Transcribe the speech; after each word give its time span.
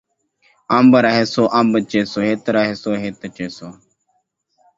امب 0.77 0.93
رہیسو، 1.05 1.43
امب 1.59 1.73
چیسو، 1.91 2.19
اک 2.29 2.41
رہیسو، 2.55 2.89
اک 3.03 3.17
چیسو 3.35 3.67